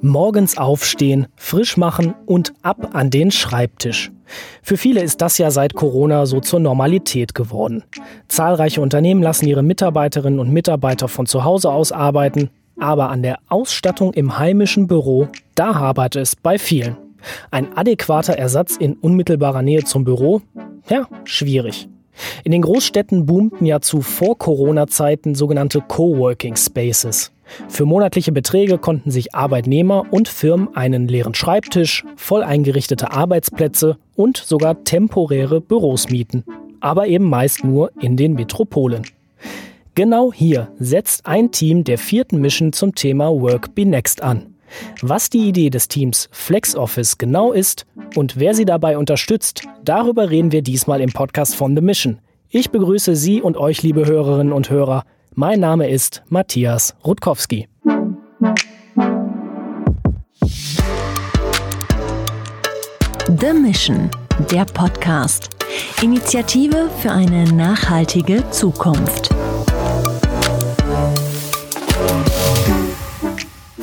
Morgens 0.00 0.56
aufstehen, 0.56 1.26
frisch 1.34 1.76
machen 1.76 2.14
und 2.24 2.52
ab 2.62 2.90
an 2.92 3.10
den 3.10 3.32
Schreibtisch. 3.32 4.12
Für 4.62 4.76
viele 4.76 5.02
ist 5.02 5.20
das 5.20 5.38
ja 5.38 5.50
seit 5.50 5.74
Corona 5.74 6.26
so 6.26 6.40
zur 6.40 6.60
Normalität 6.60 7.34
geworden. 7.34 7.82
Zahlreiche 8.28 8.80
Unternehmen 8.80 9.22
lassen 9.22 9.48
ihre 9.48 9.62
Mitarbeiterinnen 9.62 10.38
und 10.38 10.52
Mitarbeiter 10.52 11.08
von 11.08 11.26
zu 11.26 11.44
Hause 11.44 11.72
aus 11.72 11.90
arbeiten, 11.90 12.50
aber 12.78 13.10
an 13.10 13.22
der 13.22 13.38
Ausstattung 13.48 14.12
im 14.14 14.38
heimischen 14.38 14.86
Büro, 14.86 15.28
da 15.56 15.74
hapert 15.74 16.14
es 16.14 16.36
bei 16.36 16.58
vielen. 16.58 16.96
Ein 17.50 17.76
adäquater 17.76 18.34
Ersatz 18.34 18.76
in 18.76 18.94
unmittelbarer 18.94 19.62
Nähe 19.62 19.82
zum 19.82 20.04
Büro? 20.04 20.42
Ja, 20.88 21.08
schwierig. 21.24 21.88
In 22.44 22.52
den 22.52 22.62
Großstädten 22.62 23.26
boomten 23.26 23.66
ja 23.66 23.80
zu 23.80 24.00
Vor-Corona-Zeiten 24.00 25.34
sogenannte 25.34 25.80
Coworking 25.80 26.56
Spaces. 26.56 27.32
Für 27.68 27.84
monatliche 27.84 28.32
Beträge 28.32 28.78
konnten 28.78 29.10
sich 29.10 29.34
Arbeitnehmer 29.34 30.04
und 30.10 30.28
Firmen 30.28 30.74
einen 30.76 31.08
leeren 31.08 31.34
Schreibtisch, 31.34 32.04
voll 32.16 32.42
eingerichtete 32.42 33.12
Arbeitsplätze 33.12 33.98
und 34.14 34.36
sogar 34.36 34.84
temporäre 34.84 35.60
Büros 35.60 36.10
mieten. 36.10 36.44
Aber 36.80 37.06
eben 37.06 37.24
meist 37.24 37.64
nur 37.64 37.90
in 38.00 38.16
den 38.16 38.34
Metropolen. 38.34 39.02
Genau 39.94 40.32
hier 40.32 40.68
setzt 40.78 41.26
ein 41.26 41.50
Team 41.50 41.82
der 41.82 41.98
vierten 41.98 42.40
Mission 42.40 42.72
zum 42.72 42.94
Thema 42.94 43.30
Work 43.30 43.74
Be 43.74 43.84
Next 43.84 44.22
an. 44.22 44.54
Was 45.00 45.30
die 45.30 45.48
Idee 45.48 45.70
des 45.70 45.88
Teams 45.88 46.28
FlexOffice 46.30 47.18
genau 47.18 47.52
ist 47.52 47.86
und 48.14 48.38
wer 48.38 48.54
sie 48.54 48.64
dabei 48.64 48.98
unterstützt, 48.98 49.62
darüber 49.84 50.30
reden 50.30 50.52
wir 50.52 50.62
diesmal 50.62 51.00
im 51.00 51.10
Podcast 51.10 51.56
von 51.56 51.74
The 51.74 51.82
Mission. 51.82 52.18
Ich 52.50 52.70
begrüße 52.70 53.14
Sie 53.14 53.42
und 53.42 53.56
euch, 53.56 53.82
liebe 53.82 54.06
Hörerinnen 54.06 54.52
und 54.52 54.70
Hörer. 54.70 55.04
Mein 55.40 55.60
Name 55.60 55.88
ist 55.88 56.24
Matthias 56.30 56.96
Rutkowski. 57.04 57.68
The 63.38 63.52
Mission, 63.52 64.10
der 64.50 64.64
Podcast. 64.64 65.50
Initiative 66.02 66.90
für 67.00 67.12
eine 67.12 67.44
nachhaltige 67.52 68.50
Zukunft. 68.50 69.32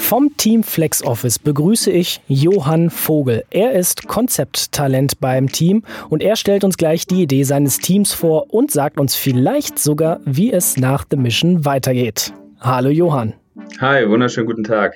Vom 0.07 0.37
Team 0.37 0.61
FlexOffice 0.61 1.39
begrüße 1.39 1.89
ich 1.89 2.21
Johann 2.27 2.91
Vogel. 2.91 3.43
Er 3.49 3.71
ist 3.71 4.07
Konzepttalent 4.07 5.19
beim 5.19 5.51
Team 5.51 5.81
und 6.09 6.21
er 6.21 6.35
stellt 6.35 6.63
uns 6.63 6.77
gleich 6.77 7.07
die 7.07 7.23
Idee 7.23 7.41
seines 7.41 7.79
Teams 7.79 8.13
vor 8.13 8.53
und 8.53 8.69
sagt 8.69 8.99
uns 8.99 9.15
vielleicht 9.15 9.79
sogar, 9.79 10.19
wie 10.23 10.53
es 10.53 10.77
nach 10.77 11.05
The 11.09 11.17
Mission 11.17 11.65
weitergeht. 11.65 12.33
Hallo 12.61 12.89
Johann. 12.89 13.33
Hi, 13.81 14.07
wunderschönen 14.07 14.45
guten 14.45 14.63
Tag. 14.63 14.95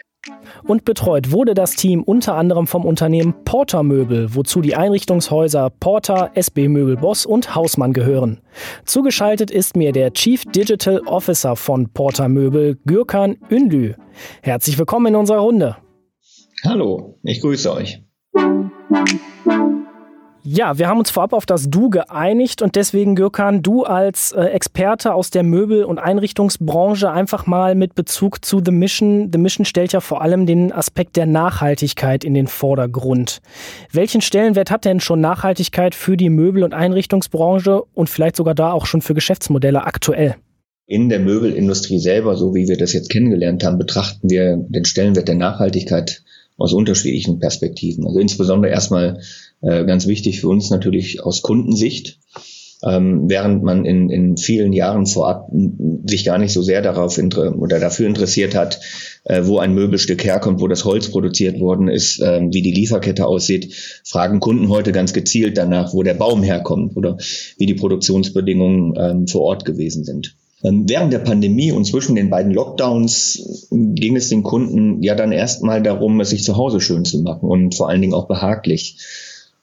Und 0.63 0.85
betreut 0.85 1.31
wurde 1.31 1.53
das 1.53 1.75
Team 1.75 2.03
unter 2.03 2.35
anderem 2.35 2.67
vom 2.67 2.85
Unternehmen 2.85 3.33
Porter 3.45 3.83
Möbel, 3.83 4.35
wozu 4.35 4.61
die 4.61 4.75
Einrichtungshäuser 4.75 5.69
Porter, 5.69 6.31
SB 6.35 6.67
Möbel 6.67 6.97
Boss 6.97 7.25
und 7.25 7.55
Hausmann 7.55 7.93
gehören. 7.93 8.41
Zugeschaltet 8.85 9.49
ist 9.49 9.75
mir 9.75 9.91
der 9.91 10.13
Chief 10.13 10.43
Digital 10.45 11.01
Officer 11.05 11.55
von 11.55 11.89
Porter 11.93 12.27
Möbel, 12.27 12.77
Gürkan 12.85 13.37
Ünlü. 13.49 13.93
Herzlich 14.41 14.77
willkommen 14.77 15.07
in 15.07 15.15
unserer 15.15 15.39
Runde. 15.39 15.77
Hallo, 16.63 17.17
ich 17.23 17.39
grüße 17.39 17.73
euch. 17.73 18.03
Ja, 20.43 20.79
wir 20.79 20.87
haben 20.87 20.99
uns 20.99 21.09
vorab 21.09 21.33
auf 21.33 21.45
das 21.45 21.69
Du 21.69 21.89
geeinigt 21.89 22.61
und 22.61 22.77
deswegen, 22.77 23.15
Gürkan, 23.15 23.61
du 23.61 23.83
als 23.83 24.31
äh, 24.31 24.43
Experte 24.45 25.13
aus 25.13 25.31
der 25.31 25.43
Möbel- 25.43 25.83
und 25.83 25.99
Einrichtungsbranche 25.99 27.11
einfach 27.11 27.45
mal 27.45 27.75
mit 27.75 27.93
Bezug 27.93 28.45
zu 28.45 28.61
The 28.63 28.71
Mission. 28.71 29.31
The 29.33 29.37
Mission 29.37 29.65
stellt 29.65 29.91
ja 29.91 29.99
vor 29.99 30.21
allem 30.21 30.45
den 30.45 30.71
Aspekt 30.71 31.17
der 31.17 31.25
Nachhaltigkeit 31.25 32.23
in 32.23 32.33
den 32.33 32.47
Vordergrund. 32.47 33.41
Welchen 33.91 34.21
Stellenwert 34.21 34.71
hat 34.71 34.85
denn 34.85 35.01
schon 35.01 35.19
Nachhaltigkeit 35.19 35.93
für 35.93 36.15
die 36.15 36.29
Möbel- 36.29 36.63
und 36.63 36.73
Einrichtungsbranche 36.73 37.83
und 37.93 38.09
vielleicht 38.09 38.37
sogar 38.37 38.55
da 38.55 38.71
auch 38.71 38.85
schon 38.85 39.01
für 39.01 39.13
Geschäftsmodelle 39.13 39.83
aktuell? 39.83 40.35
In 40.85 41.09
der 41.09 41.19
Möbelindustrie 41.19 41.99
selber, 41.99 42.37
so 42.37 42.55
wie 42.55 42.69
wir 42.69 42.77
das 42.77 42.93
jetzt 42.93 43.09
kennengelernt 43.09 43.65
haben, 43.65 43.77
betrachten 43.77 44.29
wir 44.29 44.55
den 44.55 44.85
Stellenwert 44.85 45.27
der 45.27 45.35
Nachhaltigkeit 45.35 46.23
aus 46.57 46.73
unterschiedlichen 46.73 47.39
Perspektiven. 47.39 48.05
Also 48.07 48.19
insbesondere 48.19 48.71
erstmal 48.71 49.19
äh, 49.61 49.85
ganz 49.85 50.07
wichtig 50.07 50.41
für 50.41 50.47
uns 50.47 50.69
natürlich 50.69 51.23
aus 51.23 51.41
Kundensicht. 51.41 52.19
Ähm, 52.81 53.29
während 53.29 53.61
man 53.61 53.83
in, 53.83 54.09
in 54.09 54.37
vielen 54.37 54.71
Jahren 54.71 55.05
vorab 55.05 55.51
sich 56.05 56.23
gar 56.23 56.37
nicht 56.37 56.53
so 56.53 56.61
sehr 56.61 56.81
darauf 56.81 57.17
oder 57.17 57.77
dafür 57.77 58.07
interessiert 58.07 58.55
hat, 58.55 58.79
äh, 59.25 59.41
wo 59.43 59.59
ein 59.59 59.73
Möbelstück 59.73 60.23
herkommt, 60.23 60.61
wo 60.61 60.67
das 60.69 60.85
Holz 60.85 61.11
produziert 61.11 61.59
worden 61.59 61.89
ist, 61.89 62.21
äh, 62.21 62.39
wie 62.51 62.61
die 62.61 62.71
Lieferkette 62.71 63.25
aussieht, 63.25 63.73
fragen 64.05 64.39
Kunden 64.39 64.69
heute 64.69 64.93
ganz 64.93 65.11
gezielt 65.11 65.57
danach, 65.57 65.93
wo 65.93 66.03
der 66.03 66.13
Baum 66.13 66.41
herkommt 66.41 66.95
oder 66.95 67.17
wie 67.57 67.65
die 67.65 67.73
Produktionsbedingungen 67.73 68.93
ähm, 68.97 69.27
vor 69.27 69.41
Ort 69.41 69.65
gewesen 69.65 70.05
sind. 70.05 70.37
Ähm, 70.63 70.85
während 70.87 71.11
der 71.11 71.19
Pandemie 71.19 71.73
und 71.73 71.85
zwischen 71.85 72.15
den 72.15 72.29
beiden 72.29 72.53
Lockdowns 72.53 73.67
ging 73.71 74.15
es 74.15 74.29
den 74.29 74.43
Kunden 74.43 75.03
ja 75.03 75.15
dann 75.15 75.33
erstmal 75.33 75.81
darum, 75.81 76.19
es 76.21 76.29
sich 76.29 76.43
zu 76.43 76.55
Hause 76.55 76.79
schön 76.79 77.03
zu 77.03 77.21
machen 77.21 77.49
und 77.49 77.75
vor 77.75 77.89
allen 77.89 78.01
Dingen 78.01 78.13
auch 78.13 78.27
behaglich. 78.27 78.97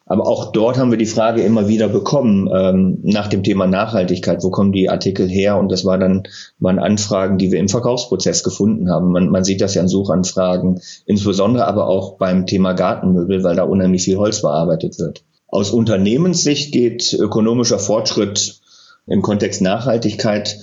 Aber 0.08 0.28
auch 0.28 0.52
dort 0.52 0.78
haben 0.78 0.92
wir 0.92 0.98
die 0.98 1.04
Frage 1.04 1.42
immer 1.42 1.66
wieder 1.66 1.88
bekommen 1.88 2.48
ähm, 2.54 2.98
nach 3.02 3.26
dem 3.26 3.42
Thema 3.42 3.66
Nachhaltigkeit. 3.66 4.42
Wo 4.44 4.50
kommen 4.50 4.70
die 4.70 4.88
Artikel 4.88 5.28
her? 5.28 5.58
Und 5.58 5.70
das 5.70 5.84
war 5.84 5.98
dann, 5.98 6.22
waren 6.60 6.78
Anfragen, 6.78 7.38
die 7.38 7.50
wir 7.50 7.58
im 7.58 7.68
Verkaufsprozess 7.68 8.44
gefunden 8.44 8.88
haben. 8.88 9.10
Man, 9.10 9.30
man 9.30 9.42
sieht 9.42 9.60
das 9.60 9.74
ja 9.74 9.82
in 9.82 9.88
Suchanfragen, 9.88 10.80
insbesondere 11.06 11.66
aber 11.66 11.88
auch 11.88 12.18
beim 12.18 12.46
Thema 12.46 12.72
Gartenmöbel, 12.72 13.42
weil 13.42 13.56
da 13.56 13.64
unheimlich 13.64 14.04
viel 14.04 14.16
Holz 14.16 14.42
bearbeitet 14.42 14.96
wird. 15.00 15.24
Aus 15.48 15.70
Unternehmenssicht 15.70 16.72
geht 16.72 17.12
ökonomischer 17.12 17.80
Fortschritt 17.80 18.60
im 19.08 19.22
Kontext 19.22 19.60
Nachhaltigkeit 19.60 20.56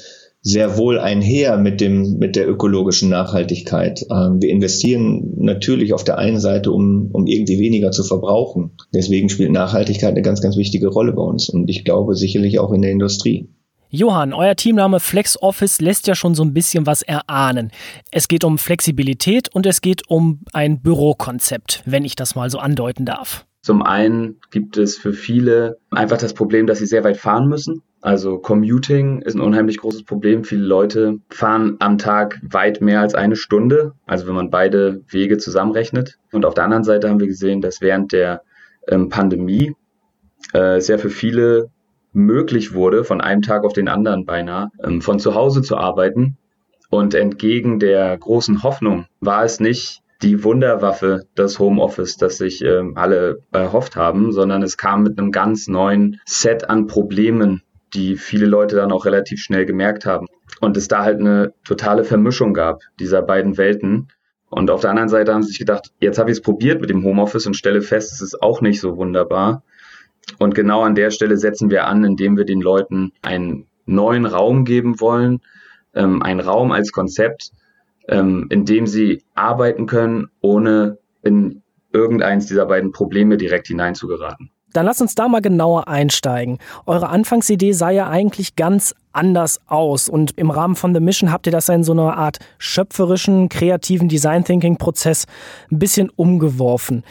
sehr 0.44 0.78
wohl 0.78 1.00
einher 1.00 1.58
mit 1.58 1.80
dem, 1.80 2.18
mit 2.20 2.36
der 2.36 2.50
ökologischen 2.50 3.10
Nachhaltigkeit. 3.10 4.06
Ähm, 4.12 4.42
wir 4.42 4.50
investieren 4.50 5.34
natürlich 5.38 5.94
auf 5.94 6.04
der 6.04 6.18
einen 6.18 6.40
Seite, 6.40 6.72
um, 6.72 7.10
um 7.14 7.26
irgendwie 7.28 7.60
weniger 7.60 7.92
zu 7.92 8.04
verbrauchen. 8.04 8.72
Deswegen 8.94 9.30
spielt 9.30 9.52
Nachhaltigkeit 9.52 10.12
eine 10.12 10.22
ganz, 10.22 10.42
ganz 10.42 10.58
wichtige 10.58 10.88
Rolle 10.88 11.14
bei 11.14 11.24
uns 11.24 11.48
und 11.48 11.70
ich 11.70 11.86
glaube 11.86 12.16
sicherlich 12.16 12.60
auch 12.60 12.74
in 12.74 12.82
der 12.82 12.92
Industrie. 12.92 13.50
Johann, 13.90 14.34
euer 14.34 14.56
Teamname 14.56 15.00
FlexOffice 15.00 15.80
lässt 15.80 16.08
ja 16.08 16.16
schon 16.16 16.36
so 16.36 16.44
ein 16.44 16.54
bisschen 16.54 16.88
was 16.88 17.04
erahnen. 17.04 17.72
Es 18.12 18.28
geht 18.28 18.44
um 18.44 18.58
Flexibilität 18.58 19.54
und 19.54 19.66
es 19.66 19.82
geht 19.82 20.10
um 20.10 20.42
ein 20.52 20.82
Bürokonzept, 20.82 21.84
wenn 21.86 22.04
ich 22.04 22.16
das 22.16 22.36
mal 22.36 22.50
so 22.50 22.58
andeuten 22.58 23.06
darf. 23.06 23.46
Zum 23.64 23.82
einen 23.82 24.42
gibt 24.52 24.76
es 24.76 24.98
für 24.98 25.14
viele 25.14 25.78
einfach 25.90 26.18
das 26.18 26.34
Problem, 26.34 26.68
dass 26.68 26.80
sie 26.80 26.86
sehr 26.86 27.06
weit 27.06 27.16
fahren 27.16 27.48
müssen. 27.48 27.82
Also 28.02 28.38
Commuting 28.38 29.22
ist 29.22 29.36
ein 29.36 29.40
unheimlich 29.40 29.78
großes 29.78 30.04
Problem. 30.04 30.44
Viele 30.44 30.66
Leute 30.66 31.20
fahren 31.30 31.78
am 31.80 31.98
Tag 31.98 32.42
weit 32.44 32.82
mehr 32.82 33.00
als 33.00 33.16
eine 33.16 33.38
Stunde, 33.38 33.94
also 34.06 34.28
wenn 34.28 34.36
man 34.36 34.50
beide 34.50 35.02
Wege 35.08 35.38
zusammenrechnet. 35.38 36.20
Und 36.34 36.44
auf 36.44 36.56
der 36.56 36.66
anderen 36.66 36.84
Seite 36.84 37.10
haben 37.10 37.22
wir 37.22 37.28
gesehen, 37.28 37.62
dass 37.62 37.80
während 37.80 38.12
der 38.12 38.42
ähm, 38.90 39.08
Pandemie 39.08 39.78
äh, 40.52 40.82
sehr 40.82 41.00
für 41.00 41.10
viele 41.10 41.70
möglich 42.12 42.74
wurde, 42.74 43.06
von 43.06 43.22
einem 43.22 43.44
Tag 43.44 43.64
auf 43.64 43.72
den 43.72 43.88
anderen 43.88 44.26
beinahe, 44.26 44.72
ähm, 44.84 45.02
von 45.02 45.20
zu 45.20 45.36
Hause 45.36 45.62
zu 45.62 45.78
arbeiten. 45.78 46.38
Und 46.90 47.14
entgegen 47.14 47.80
der 47.80 48.18
großen 48.18 48.62
Hoffnung 48.62 49.06
war 49.22 49.46
es 49.46 49.62
nicht 49.62 50.03
die 50.24 50.44
Wunderwaffe 50.44 51.28
des 51.38 51.60
Homeoffice, 51.60 52.18
das 52.18 52.38
sich 52.38 52.64
äh, 52.64 52.82
alle 52.96 53.44
erhofft 53.52 53.96
haben, 53.96 54.32
sondern 54.32 54.64
es 54.64 54.78
kam 54.78 55.04
mit 55.04 55.20
einem 55.20 55.32
ganz 55.32 55.68
neuen 55.68 56.20
Set 56.26 56.70
an 56.70 56.88
Problemen, 56.88 57.62
die 57.94 58.16
viele 58.16 58.46
Leute 58.46 58.78
dann 58.78 58.92
auch 58.92 59.06
relativ 59.06 59.42
schnell 59.42 59.66
gemerkt 59.66 60.06
haben. 60.06 60.28
Und 60.62 60.78
es 60.78 60.88
da 60.88 61.04
halt 61.04 61.20
eine 61.20 61.54
totale 61.66 62.06
Vermischung 62.06 62.54
gab 62.54 62.82
dieser 63.00 63.22
beiden 63.22 63.58
Welten. 63.58 64.08
Und 64.50 64.72
auf 64.72 64.82
der 64.82 64.92
anderen 64.92 65.10
Seite 65.10 65.34
haben 65.34 65.44
sie 65.44 65.50
sich 65.50 65.60
gedacht, 65.60 65.92
jetzt 66.00 66.18
habe 66.18 66.32
ich 66.32 66.38
es 66.38 66.42
probiert 66.42 66.80
mit 66.80 66.90
dem 66.90 67.04
Homeoffice 67.04 67.46
und 67.46 67.56
stelle 67.56 67.82
fest, 67.82 68.14
es 68.14 68.22
ist 68.22 68.42
auch 68.42 68.62
nicht 68.62 68.80
so 68.80 68.98
wunderbar. 68.98 69.64
Und 70.40 70.56
genau 70.56 70.84
an 70.84 70.96
der 70.96 71.12
Stelle 71.12 71.38
setzen 71.38 71.70
wir 71.70 71.86
an, 71.86 72.06
indem 72.06 72.38
wir 72.38 72.46
den 72.46 72.62
Leuten 72.62 73.12
einen 73.22 73.68
neuen 73.86 74.26
Raum 74.26 74.64
geben 74.64 75.02
wollen, 75.02 75.42
ähm, 75.94 76.22
einen 76.22 76.40
Raum 76.40 76.72
als 76.72 76.92
Konzept, 76.92 77.52
ähm, 78.08 78.48
in 78.50 78.66
dem 78.66 78.88
sie 78.88 79.24
arbeiten 79.34 79.86
können, 79.86 80.28
ohne 80.42 80.98
in 81.22 81.62
irgendeins 81.92 82.48
dieser 82.48 82.66
beiden 82.66 82.92
Probleme 82.92 83.38
direkt 83.38 83.68
hineinzugeraten. 83.68 84.50
Dann 84.74 84.88
lass 84.88 85.02
uns 85.02 85.14
da 85.14 85.28
mal 85.28 85.42
genauer 85.42 85.88
einsteigen. 85.88 86.58
Eure 86.88 87.10
Anfangsidee 87.10 87.74
sah 87.74 87.92
ja 87.92 88.10
eigentlich 88.10 88.56
ganz 88.56 88.96
anders 89.12 89.62
aus 89.68 90.10
und 90.10 90.36
im 90.38 90.50
Rahmen 90.50 90.76
von 90.76 90.96
The 90.96 91.00
Mission 91.00 91.32
habt 91.32 91.46
ihr 91.46 91.52
das 91.52 91.70
in 91.70 91.84
so 91.84 91.92
einer 91.92 92.18
Art 92.18 92.40
schöpferischen, 92.58 93.50
kreativen 93.50 94.10
Design 94.10 94.44
Thinking 94.44 94.78
Prozess 94.78 95.26
ein 95.72 95.78
bisschen 95.78 96.10
umgeworfen. 96.10 97.04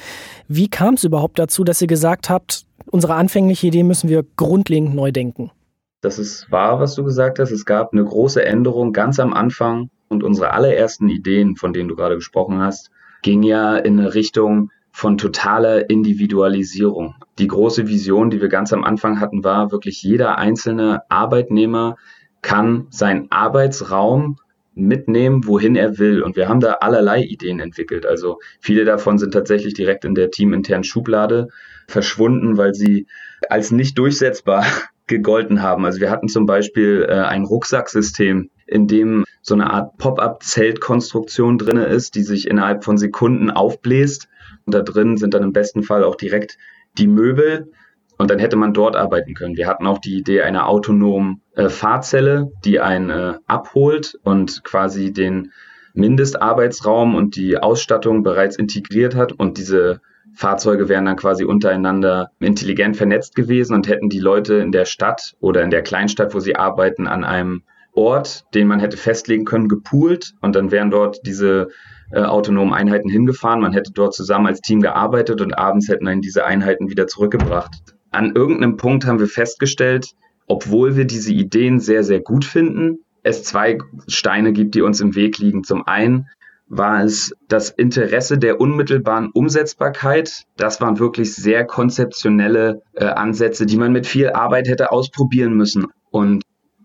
Wie 0.48 0.68
kam 0.68 0.94
es 0.94 1.04
überhaupt 1.04 1.38
dazu, 1.38 1.62
dass 1.62 1.80
ihr 1.80 1.86
gesagt 1.86 2.28
habt, 2.28 2.64
unsere 2.90 3.14
anfängliche 3.14 3.68
Idee 3.68 3.84
müssen 3.84 4.10
wir 4.10 4.24
grundlegend 4.36 4.96
neu 4.96 5.12
denken? 5.12 5.52
Das 6.00 6.18
ist 6.18 6.50
wahr, 6.50 6.80
was 6.80 6.96
du 6.96 7.04
gesagt 7.04 7.38
hast. 7.38 7.52
Es 7.52 7.64
gab 7.64 7.92
eine 7.92 8.04
große 8.04 8.44
Änderung 8.44 8.92
ganz 8.92 9.20
am 9.20 9.32
Anfang 9.32 9.88
und 10.12 10.22
unsere 10.22 10.52
allerersten 10.52 11.08
Ideen, 11.08 11.56
von 11.56 11.72
denen 11.72 11.88
du 11.88 11.96
gerade 11.96 12.14
gesprochen 12.14 12.60
hast, 12.60 12.90
ging 13.22 13.42
ja 13.42 13.76
in 13.76 13.98
eine 13.98 14.14
Richtung 14.14 14.70
von 14.92 15.16
totaler 15.18 15.88
Individualisierung. 15.88 17.14
Die 17.38 17.48
große 17.48 17.88
Vision, 17.88 18.30
die 18.30 18.40
wir 18.40 18.48
ganz 18.48 18.72
am 18.72 18.84
Anfang 18.84 19.20
hatten, 19.20 19.42
war 19.42 19.72
wirklich 19.72 20.02
jeder 20.02 20.38
einzelne 20.38 21.02
Arbeitnehmer 21.08 21.96
kann 22.42 22.88
seinen 22.90 23.30
Arbeitsraum 23.30 24.36
mitnehmen, 24.74 25.46
wohin 25.46 25.76
er 25.76 25.98
will. 25.98 26.22
Und 26.22 26.36
wir 26.36 26.48
haben 26.48 26.60
da 26.60 26.74
allerlei 26.74 27.22
Ideen 27.22 27.60
entwickelt. 27.60 28.04
Also 28.04 28.38
viele 28.60 28.84
davon 28.84 29.18
sind 29.18 29.32
tatsächlich 29.32 29.74
direkt 29.74 30.04
in 30.04 30.14
der 30.14 30.30
teaminternen 30.30 30.84
Schublade 30.84 31.48
verschwunden, 31.86 32.56
weil 32.56 32.74
sie 32.74 33.06
als 33.48 33.70
nicht 33.70 33.98
durchsetzbar 33.98 34.64
gegolten 35.06 35.62
haben. 35.62 35.84
Also 35.84 36.00
wir 36.00 36.10
hatten 36.10 36.28
zum 36.28 36.46
Beispiel 36.46 37.06
äh, 37.08 37.12
ein 37.12 37.44
Rucksacksystem, 37.44 38.50
in 38.66 38.86
dem 38.86 39.24
so 39.40 39.54
eine 39.54 39.70
Art 39.70 39.96
Pop-up-Zeltkonstruktion 39.98 41.58
drinne 41.58 41.86
ist, 41.86 42.14
die 42.14 42.22
sich 42.22 42.48
innerhalb 42.48 42.84
von 42.84 42.96
Sekunden 42.96 43.50
aufbläst. 43.50 44.28
Und 44.64 44.74
da 44.74 44.82
drin 44.82 45.16
sind 45.16 45.34
dann 45.34 45.42
im 45.42 45.52
besten 45.52 45.82
Fall 45.82 46.04
auch 46.04 46.14
direkt 46.14 46.58
die 46.98 47.08
Möbel. 47.08 47.72
Und 48.18 48.30
dann 48.30 48.38
hätte 48.38 48.56
man 48.56 48.72
dort 48.72 48.94
arbeiten 48.94 49.34
können. 49.34 49.56
Wir 49.56 49.66
hatten 49.66 49.86
auch 49.86 49.98
die 49.98 50.18
Idee 50.18 50.42
einer 50.42 50.68
autonomen 50.68 51.40
äh, 51.56 51.68
Fahrzelle, 51.68 52.52
die 52.64 52.78
einen 52.78 53.10
äh, 53.10 53.34
abholt 53.46 54.18
und 54.22 54.62
quasi 54.62 55.12
den 55.12 55.50
Mindestarbeitsraum 55.94 57.14
und 57.14 57.36
die 57.36 57.58
Ausstattung 57.58 58.22
bereits 58.22 58.56
integriert 58.56 59.14
hat 59.14 59.32
und 59.32 59.58
diese 59.58 60.00
Fahrzeuge 60.34 60.88
wären 60.88 61.04
dann 61.04 61.16
quasi 61.16 61.44
untereinander 61.44 62.30
intelligent 62.40 62.96
vernetzt 62.96 63.34
gewesen 63.34 63.74
und 63.74 63.88
hätten 63.88 64.08
die 64.08 64.18
Leute 64.18 64.54
in 64.54 64.72
der 64.72 64.86
Stadt 64.86 65.34
oder 65.40 65.62
in 65.62 65.70
der 65.70 65.82
Kleinstadt, 65.82 66.34
wo 66.34 66.40
sie 66.40 66.56
arbeiten, 66.56 67.06
an 67.06 67.24
einem 67.24 67.64
Ort, 67.94 68.44
den 68.54 68.66
man 68.66 68.80
hätte 68.80 68.96
festlegen 68.96 69.44
können, 69.44 69.68
gepoolt 69.68 70.32
und 70.40 70.56
dann 70.56 70.70
wären 70.70 70.90
dort 70.90 71.18
diese 71.26 71.68
äh, 72.10 72.20
autonomen 72.20 72.72
Einheiten 72.72 73.10
hingefahren. 73.10 73.60
Man 73.60 73.72
hätte 73.72 73.92
dort 73.92 74.14
zusammen 74.14 74.46
als 74.46 74.60
Team 74.60 74.80
gearbeitet 74.80 75.40
und 75.40 75.56
abends 75.56 75.88
hätten 75.88 76.06
dann 76.06 76.20
diese 76.20 76.44
Einheiten 76.44 76.88
wieder 76.90 77.06
zurückgebracht. 77.06 77.74
An 78.10 78.34
irgendeinem 78.34 78.76
Punkt 78.76 79.06
haben 79.06 79.18
wir 79.18 79.28
festgestellt, 79.28 80.08
obwohl 80.46 80.96
wir 80.96 81.06
diese 81.06 81.32
Ideen 81.32 81.80
sehr, 81.80 82.04
sehr 82.04 82.20
gut 82.20 82.44
finden, 82.44 82.98
es 83.22 83.44
zwei 83.44 83.78
Steine 84.08 84.52
gibt, 84.52 84.74
die 84.74 84.82
uns 84.82 85.00
im 85.00 85.14
Weg 85.14 85.38
liegen. 85.38 85.64
Zum 85.64 85.86
einen 85.86 86.26
war 86.66 87.04
es 87.04 87.34
das 87.48 87.70
Interesse 87.70 88.38
der 88.38 88.60
unmittelbaren 88.60 89.30
Umsetzbarkeit. 89.32 90.44
Das 90.56 90.80
waren 90.80 90.98
wirklich 90.98 91.34
sehr 91.34 91.64
konzeptionelle 91.64 92.82
äh, 92.94 93.04
Ansätze, 93.04 93.66
die 93.66 93.76
man 93.76 93.92
mit 93.92 94.06
viel 94.06 94.30
Arbeit 94.30 94.68
hätte 94.68 94.90
ausprobieren 94.90 95.54
müssen. 95.54 95.86
Und 96.10 96.42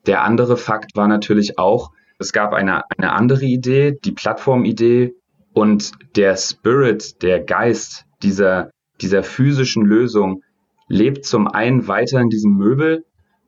der 0.07 0.23
andere 0.23 0.57
Fakt 0.57 0.95
war 0.95 1.07
natürlich 1.07 1.59
auch, 1.59 1.91
es 2.19 2.31
gab 2.31 2.53
eine, 2.53 2.83
eine 2.97 3.11
andere 3.11 3.45
Idee, 3.45 3.97
die 4.03 4.11
Plattformidee 4.11 5.13
und 5.53 5.91
der 6.15 6.35
Spirit, 6.35 7.21
der 7.21 7.43
Geist 7.43 8.05
dieser, 8.23 8.71
dieser 9.01 9.23
physischen 9.23 9.85
Lösung 9.85 10.41
lebt 10.87 11.25
zum 11.25 11.47
einen 11.47 11.87
weiter 11.87 12.19
in 12.19 12.29
diesem 12.29 12.53
Möbel, 12.57 13.05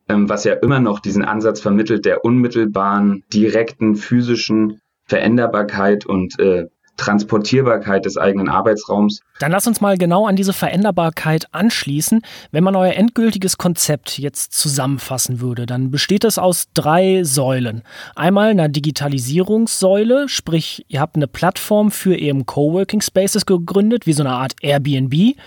ähm, 0.08 0.30
was 0.30 0.44
ja 0.44 0.54
immer 0.54 0.80
noch 0.80 1.00
diesen 1.00 1.24
Ansatz 1.24 1.62
vermittelt 1.62 2.06
der 2.06 2.26
unmittelbaren, 2.26 3.24
direkten, 3.34 3.96
physischen 3.96 4.80
Veränderbarkeit 5.06 6.06
und 6.06 6.40
äh, 6.40 6.66
Transportierbarkeit 7.00 8.06
des 8.06 8.18
eigenen 8.18 8.50
Arbeitsraums. 8.50 9.22
Dann 9.40 9.52
lass 9.52 9.66
uns 9.66 9.80
mal 9.80 9.98
genau 9.98 10.28
an 10.28 10.36
diese 10.36 10.52
Veränderbarkeit 10.52 11.48
anschließen. 11.54 12.22
Wenn 12.52 12.64
man 12.64 12.76
euer 12.76 12.94
endgültiges 12.94 13.58
Konzept 13.58 14.20
jetzt 14.20 14.54
zusammenfassen 14.54 15.40
würde, 15.40 15.66
dann 15.66 15.92
besteht 15.92 16.26
es 16.26 16.38
aus 16.38 16.68
drei 16.74 17.24
Säulen. 17.24 17.84
Einmal 18.16 18.50
einer 18.50 18.68
Digitalisierungssäule, 18.68 20.28
sprich, 20.28 20.86
ihr 20.90 21.00
habt 21.00 21.16
eine 21.16 21.28
Plattform 21.28 21.90
für 21.90 22.18
eben 22.18 22.46
Coworking 22.46 23.02
Spaces 23.02 23.46
gegründet, 23.46 24.06
wie 24.06 24.14
so 24.14 24.24
eine 24.24 24.34
Art 24.34 24.56
Airbnb. 24.62 25.38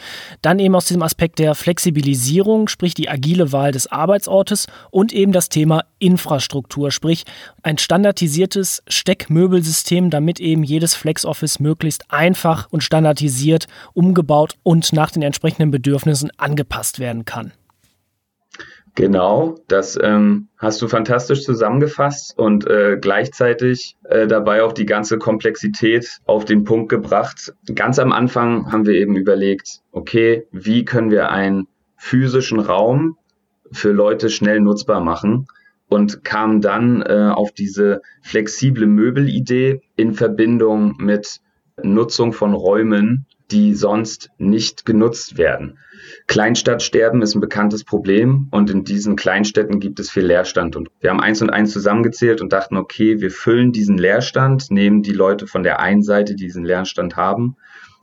Dann 0.41 0.59
eben 0.59 0.75
aus 0.75 0.87
diesem 0.87 1.03
Aspekt 1.03 1.39
der 1.39 1.55
Flexibilisierung, 1.55 2.69
sprich 2.69 2.95
die 2.95 3.11
agile 3.11 3.53
Wahl 3.53 3.73
des 3.73 3.93
Arbeitsortes 3.93 4.67
und 4.91 5.13
eben 5.13 5.33
das 5.33 5.51
Thema 5.51 5.85
Infrastruktur, 5.99 6.91
sprich 6.91 7.25
ein 7.63 7.77
standardisiertes 7.77 8.83
Steckmöbelsystem, 8.89 10.09
damit 10.09 10.41
eben 10.41 10.63
jedes 10.63 10.95
Flex-Office 10.95 11.42
Office 11.43 11.59
möglichst 11.59 12.05
einfach 12.09 12.69
und 12.71 12.85
standardisiert 12.85 13.67
umgebaut 13.95 14.55
und 14.63 14.93
nach 14.93 15.11
den 15.11 15.23
entsprechenden 15.23 15.73
Bedürfnissen 15.73 16.31
angepasst 16.37 17.01
werden 17.01 17.25
kann. 17.25 17.53
Genau, 18.95 19.57
das 19.69 19.99
ähm, 20.01 20.49
hast 20.59 20.81
du 20.83 20.87
fantastisch 20.87 21.43
zusammengefasst 21.43 22.39
und 22.39 22.67
äh, 22.67 22.99
gleichzeitig 23.01 23.97
äh, 24.05 24.27
dabei 24.27 24.63
auch 24.63 24.73
die 24.73 24.87
ganze 24.87 25.19
Komplexität 25.19 26.19
auf 26.27 26.45
den 26.45 26.63
Punkt 26.63 26.91
gebracht. 26.91 27.55
Ganz 27.75 27.99
am 27.99 28.13
Anfang 28.13 28.71
haben 28.71 28.87
wir 28.87 28.95
eben 28.95 29.17
überlegt, 29.17 29.81
okay, 29.91 30.47
wie 30.53 30.85
können 30.85 31.11
wir 31.11 31.31
einen 31.31 31.67
physischen 31.97 32.61
Raum 32.61 33.17
für 33.73 33.91
Leute 33.91 34.29
schnell 34.29 34.61
nutzbar 34.61 35.01
machen? 35.01 35.47
Und 35.93 36.25
kam 36.25 36.63
dann 36.63 37.03
äh, 37.03 37.31
auf 37.35 37.53
diese 37.53 38.01
flexible 38.23 38.87
Möbelidee 38.87 39.83
in 39.95 40.15
Verbindung 40.15 40.95
mit 40.97 41.41
Nutzung 41.83 42.33
von 42.33 42.55
Räumen, 42.55 43.27
die 43.51 43.75
sonst 43.75 44.31
nicht 44.39 44.87
genutzt 44.87 45.37
werden. 45.37 45.79
Kleinstadtsterben 46.29 47.21
ist 47.21 47.35
ein 47.35 47.43
bekanntes 47.43 47.85
Problem 47.85 48.49
und 48.53 48.71
in 48.71 48.85
diesen 48.85 49.17
Kleinstädten 49.17 49.81
gibt 49.81 50.01
es 50.01 50.11
viel 50.11 50.25
Leerstand. 50.25 50.77
Und 50.77 50.89
wir 51.01 51.11
haben 51.11 51.21
eins 51.21 51.43
und 51.43 51.51
eins 51.51 51.73
zusammengezählt 51.73 52.41
und 52.41 52.55
dachten, 52.55 52.79
okay, 52.79 53.21
wir 53.21 53.31
füllen 53.31 53.73
diesen 53.73 53.99
Leerstand, 53.99 54.71
nehmen 54.71 55.03
die 55.03 55.13
Leute 55.13 55.47
von 55.47 55.63
der 55.63 55.81
einen 55.81 56.03
Seite, 56.03 56.35
die 56.35 56.45
diesen 56.45 56.65
Leerstand 56.65 57.17
haben, 57.17 57.57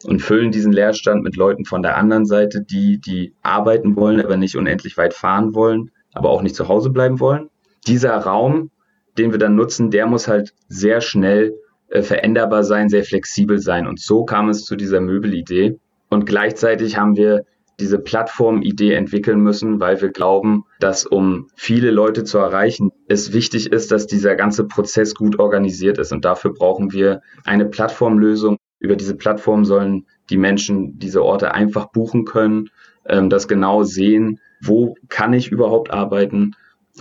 und 0.03 0.21
füllen 0.21 0.51
diesen 0.51 0.73
Leerstand 0.73 1.23
mit 1.23 1.35
Leuten 1.35 1.65
von 1.65 1.81
der 1.81 1.97
anderen 1.97 2.27
Seite, 2.27 2.61
die, 2.61 3.01
die 3.01 3.33
arbeiten 3.41 3.95
wollen, 3.95 4.21
aber 4.23 4.37
nicht 4.37 4.55
unendlich 4.55 4.95
weit 4.95 5.15
fahren 5.15 5.55
wollen, 5.55 5.89
aber 6.13 6.29
auch 6.29 6.43
nicht 6.43 6.55
zu 6.55 6.67
Hause 6.67 6.91
bleiben 6.91 7.19
wollen 7.19 7.49
dieser 7.87 8.15
Raum, 8.17 8.71
den 9.17 9.31
wir 9.31 9.39
dann 9.39 9.55
nutzen, 9.55 9.91
der 9.91 10.07
muss 10.07 10.27
halt 10.27 10.53
sehr 10.67 11.01
schnell 11.01 11.55
äh, 11.89 12.01
veränderbar 12.01 12.63
sein, 12.63 12.89
sehr 12.89 13.03
flexibel 13.03 13.59
sein. 13.59 13.87
Und 13.87 13.99
so 13.99 14.23
kam 14.25 14.49
es 14.49 14.65
zu 14.65 14.75
dieser 14.75 15.01
Möbelidee. 15.01 15.79
Und 16.09 16.25
gleichzeitig 16.25 16.97
haben 16.97 17.15
wir 17.15 17.45
diese 17.79 17.99
Plattformidee 17.99 18.93
entwickeln 18.93 19.39
müssen, 19.39 19.79
weil 19.79 20.01
wir 20.01 20.09
glauben, 20.09 20.65
dass 20.79 21.05
um 21.05 21.47
viele 21.55 21.91
Leute 21.91 22.23
zu 22.23 22.37
erreichen, 22.37 22.91
es 23.07 23.33
wichtig 23.33 23.71
ist, 23.71 23.91
dass 23.91 24.05
dieser 24.05 24.35
ganze 24.35 24.65
Prozess 24.65 25.15
gut 25.15 25.39
organisiert 25.39 25.97
ist. 25.97 26.11
Und 26.11 26.25
dafür 26.25 26.53
brauchen 26.53 26.91
wir 26.91 27.21
eine 27.45 27.65
Plattformlösung. 27.65 28.57
Über 28.79 28.95
diese 28.95 29.15
Plattform 29.15 29.65
sollen 29.65 30.05
die 30.29 30.37
Menschen 30.37 30.99
diese 30.99 31.23
Orte 31.23 31.53
einfach 31.53 31.91
buchen 31.91 32.25
können, 32.25 32.69
ähm, 33.05 33.29
das 33.29 33.47
genau 33.47 33.83
sehen, 33.83 34.39
wo 34.61 34.95
kann 35.07 35.33
ich 35.33 35.51
überhaupt 35.51 35.91
arbeiten 35.91 36.53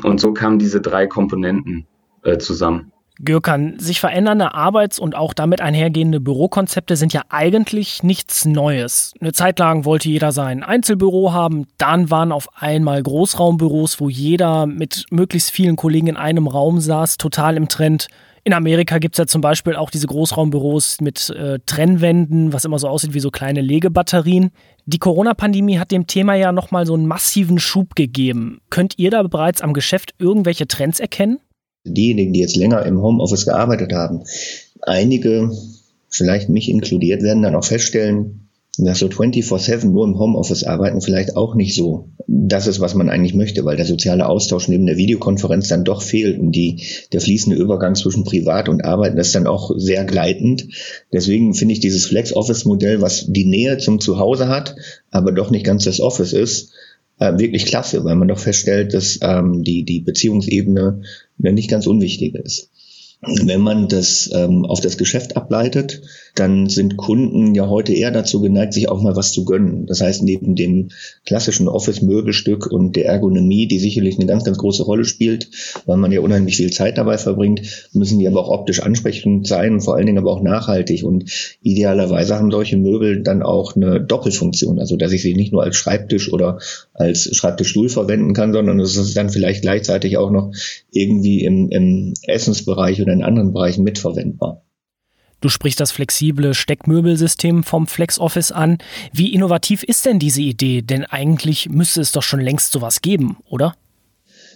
und 0.02 0.21
so 0.21 0.33
kamen 0.33 0.59
diese 0.59 0.80
drei 0.80 1.07
Komponenten 1.07 1.87
äh, 2.23 2.38
zusammen. 2.38 2.92
Gürkan, 3.21 3.79
sich 3.79 4.01
verändernde 4.01 4.55
Arbeits- 4.55 4.99
und 4.99 5.17
auch 5.17 5.35
damit 5.35 5.61
einhergehende 5.61 6.21
Bürokonzepte 6.21 6.97
sind 6.97 7.13
ja 7.13 7.23
eigentlich 7.29 8.03
nichts 8.03 8.45
Neues. 8.45 9.13
Eine 9.21 9.33
Zeit 9.33 9.59
lang 9.59 9.85
wollte 9.85 10.09
jeder 10.09 10.33
sein 10.33 10.63
Einzelbüro 10.63 11.33
haben, 11.33 11.67
dann 11.79 12.11
waren 12.11 12.33
auf 12.33 12.49
einmal 12.55 13.03
Großraumbüros, 13.03 14.01
wo 14.01 14.09
jeder 14.09 14.67
mit 14.67 15.07
möglichst 15.11 15.51
vielen 15.51 15.77
Kollegen 15.77 16.07
in 16.07 16.17
einem 16.17 16.47
Raum 16.47 16.81
saß, 16.81 17.17
total 17.17 17.57
im 17.57 17.69
Trend. 17.69 18.09
In 18.45 18.55
Amerika 18.55 18.99
gibt 18.99 19.15
es 19.15 19.19
ja 19.19 19.27
zum 19.27 19.43
Beispiel 19.43 19.77
auch 19.77 19.91
diese 19.91 20.07
Großraumbüros 20.07 21.01
mit 21.01 21.29
äh, 21.31 21.59
Trennwänden, 21.67 22.53
was 22.53 22.65
immer 22.65 22.79
so 22.79 22.89
aussieht 22.89 23.13
wie 23.13 23.21
so 23.21 23.31
kleine 23.31 23.61
Legebatterien. 23.61 24.53
Die 24.87 24.99
Corona-Pandemie 24.99 25.79
hat 25.79 25.91
dem 25.91 26.07
Thema 26.07 26.35
ja 26.35 26.53
nochmal 26.53 26.87
so 26.87 26.95
einen 26.95 27.07
massiven 27.07 27.59
Schub 27.59 27.95
gegeben. 27.95 28.61
Könnt 28.71 28.95
ihr 28.99 29.11
da 29.11 29.23
bereits 29.23 29.61
am 29.61 29.75
Geschäft 29.75 30.15
irgendwelche 30.19 30.67
Trends 30.67 30.99
erkennen? 30.99 31.41
Diejenigen, 31.85 32.32
die 32.32 32.40
jetzt 32.40 32.56
länger 32.56 32.85
im 32.85 33.00
Homeoffice 33.00 33.44
gearbeitet 33.44 33.92
haben, 33.92 34.25
einige, 34.82 35.50
vielleicht 36.08 36.49
mich 36.49 36.68
inkludiert, 36.68 37.23
werden 37.23 37.42
dann 37.42 37.54
auch 37.54 37.64
feststellen, 37.64 38.49
dass 38.78 39.00
so 39.00 39.06
24-7 39.06 39.87
nur 39.87 40.06
im 40.06 40.18
Homeoffice 40.18 40.64
arbeiten 40.64 41.00
vielleicht 41.00 41.37
auch 41.37 41.54
nicht 41.54 41.75
so 41.75 42.08
das 42.30 42.66
ist, 42.66 42.78
was 42.78 42.94
man 42.94 43.08
eigentlich 43.08 43.35
möchte, 43.35 43.64
weil 43.64 43.76
der 43.76 43.87
soziale 43.87 44.28
Austausch 44.28 44.68
neben 44.68 44.87
der 44.87 44.97
Videokonferenz 44.97 45.68
dann 45.68 45.85
doch 45.85 46.02
fehlt 46.02 46.38
und 46.38 46.52
die, 46.52 46.82
der 47.12 47.20
fließende 47.20 47.56
Übergang 47.56 47.94
zwischen 47.94 48.25
Privat 48.25 48.68
und 48.68 48.85
Arbeiten 48.85 49.18
ist 49.18 49.35
dann 49.35 49.47
auch 49.47 49.73
sehr 49.76 50.04
gleitend. 50.04 50.68
Deswegen 51.12 51.54
finde 51.54 51.73
ich 51.73 51.80
dieses 51.80 52.06
Flex-Office-Modell, 52.06 53.00
was 53.00 53.26
die 53.28 53.47
Nähe 53.47 53.78
zum 53.78 53.99
Zuhause 54.00 54.49
hat, 54.49 54.76
aber 55.11 55.32
doch 55.32 55.50
nicht 55.50 55.64
ganz 55.64 55.85
das 55.85 56.00
Office 56.00 56.32
ist, 56.32 56.73
äh, 57.19 57.39
wirklich 57.39 57.67
klasse, 57.67 58.05
weil 58.05 58.17
man 58.17 58.29
doch 58.29 58.39
feststellt, 58.39 58.95
dass 58.95 59.19
ähm, 59.23 59.65
die, 59.65 59.85
die 59.85 60.01
Beziehungsebene 60.01 61.03
nicht 61.39 61.71
ganz 61.71 61.87
unwichtig 61.87 62.35
ist. 62.35 62.71
Wenn 63.21 63.63
man 63.63 63.89
das 63.89 64.31
ähm, 64.33 64.65
auf 64.65 64.81
das 64.81 64.97
Geschäft 64.97 65.37
ableitet, 65.37 66.03
dann 66.37 66.69
sind 66.69 66.97
Kunden 66.97 67.53
ja 67.53 67.69
heute 67.69 67.93
eher 67.93 68.13
dazu 68.13 68.41
geneigt, 68.41 68.73
sich 68.73 68.89
auch 68.89 69.03
mal 69.03 69.17
was 69.17 69.33
zu 69.33 69.45
gönnen. 69.45 69.87
Das 69.87 70.01
heißt, 70.01 70.23
neben 70.23 70.55
dem 70.55 70.91
klassischen 71.27 71.67
Office-Möbelstück 71.67 72.69
und 72.71 72.95
der 72.95 73.07
Ergonomie, 73.07 73.67
die 73.67 73.81
sicherlich 73.81 74.19
eine 74.19 74.27
ganz, 74.27 74.45
ganz 74.45 74.57
große 74.59 74.85
Rolle 74.85 75.05
spielt, 75.05 75.49
weil 75.85 75.97
man 75.97 76.13
ja 76.13 76.21
unheimlich 76.21 76.57
viel 76.57 76.71
Zeit 76.71 76.97
dabei 76.97 77.19
verbringt, 77.19 77.89
müssen 77.93 78.21
die 78.21 78.29
aber 78.29 78.41
auch 78.41 78.51
optisch 78.51 78.81
ansprechend 78.83 79.49
sein, 79.49 79.81
vor 79.81 79.97
allen 79.97 80.07
Dingen 80.07 80.19
aber 80.19 80.31
auch 80.31 80.43
nachhaltig. 80.43 81.03
Und 81.03 81.59
idealerweise 81.61 82.37
haben 82.37 82.53
solche 82.53 82.77
Möbel 82.77 83.25
dann 83.25 83.43
auch 83.43 83.75
eine 83.75 84.01
Doppelfunktion, 84.01 84.79
also 84.79 84.97
dass 84.97 85.11
ich 85.11 85.23
sie 85.23 85.35
nicht 85.35 85.53
nur 85.53 85.65
als 85.65 85.75
Schreibtisch 85.75 86.33
oder 86.33 86.61
als 86.95 87.35
Schreibtischstuhl 87.37 87.89
verwenden 87.89 88.33
kann, 88.33 88.53
sondern 88.53 88.79
es 88.79 89.15
dann 89.15 89.31
vielleicht 89.31 89.63
gleichzeitig 89.63 90.19
auch 90.19 90.31
noch 90.31 90.53
irgendwie 90.93 91.45
im, 91.45 91.69
im 91.71 92.15
Essensbereich 92.23 93.03
oder 93.09 93.15
in 93.15 93.23
anderen 93.23 93.53
Bereichen 93.53 93.85
mitverwendbar. 93.85 94.62
Du 95.41 95.49
sprichst 95.49 95.79
das 95.79 95.93
flexible 95.93 96.53
Steckmöbelsystem 96.53 97.62
vom 97.62 97.87
FlexOffice 97.87 98.50
an. 98.50 98.79
Wie 99.12 99.33
innovativ 99.33 99.85
ist 99.85 100.05
denn 100.05 100.19
diese 100.19 100.43
Idee? 100.43 100.83
Denn 100.83 101.05
eigentlich 101.05 101.69
müsste 101.69 102.00
es 102.00 102.12
doch 102.12 102.25
schon 102.25 102.41
längst 102.41 102.73
sowas 102.73 103.03
geben, 103.03 103.37
oder? 103.49 103.75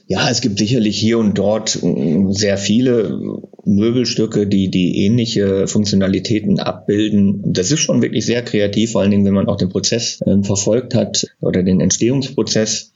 Ja, 0.08 0.28
es 0.28 0.40
gibt 0.40 0.58
sicherlich 0.58 0.98
hier 0.98 1.18
und 1.18 1.38
dort 1.38 1.80
äh, 1.80 2.24
sehr 2.30 2.58
viele 2.58 3.38
Möbelstücke, 3.64 4.48
die 4.48 4.68
die 4.68 5.04
ähnliche 5.04 5.68
Funktionalitäten 5.68 6.58
abbilden. 6.58 7.52
Das 7.52 7.70
ist 7.70 7.80
schon 7.80 8.02
wirklich 8.02 8.26
sehr 8.26 8.42
kreativ, 8.42 8.92
vor 8.92 9.02
allen 9.02 9.12
Dingen, 9.12 9.24
wenn 9.24 9.34
man 9.34 9.48
auch 9.48 9.56
den 9.56 9.68
Prozess 9.68 10.20
äh, 10.26 10.42
verfolgt 10.42 10.96
hat 10.96 11.26
oder 11.40 11.62
den 11.62 11.80
Entstehungsprozess 11.80 12.91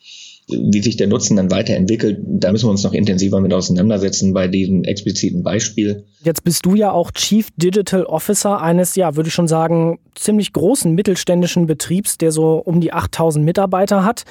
wie 0.49 0.81
sich 0.81 0.97
der 0.97 1.09
Nutzen 1.09 1.37
dann 1.37 1.51
weiterentwickelt, 1.51 2.21
da 2.23 2.53
müssen 2.53 2.67
wir 2.67 2.71
uns 2.71 2.85
noch 2.85 2.93
intensiver 2.93 3.41
mit 3.41 3.53
auseinandersetzen 3.53 4.33
bei 4.33 4.47
diesem 4.47 4.85
expliziten 4.85 5.43
Beispiel. 5.43 6.05
Jetzt 6.23 6.45
bist 6.45 6.65
du 6.65 6.77
ja 6.77 6.93
auch 6.93 7.11
Chief 7.11 7.49
Digital 7.57 8.05
Officer 8.05 8.61
eines, 8.61 8.95
ja, 8.95 9.17
würde 9.17 9.29
ich 9.29 9.35
schon 9.35 9.49
sagen, 9.49 9.99
ziemlich 10.15 10.53
großen 10.53 10.95
mittelständischen 10.95 11.67
Betriebs, 11.67 12.17
der 12.17 12.31
so 12.31 12.63
um 12.65 12.81
die 12.81 12.93
8000 12.93 13.45
Mitarbeiter 13.45 14.05
hat. 14.05 14.25